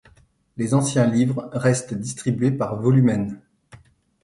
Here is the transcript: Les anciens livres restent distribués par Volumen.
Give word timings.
Les 0.57 0.73
anciens 0.73 1.05
livres 1.05 1.47
restent 1.53 1.93
distribués 1.93 2.49
par 2.49 2.81
Volumen. 2.81 3.39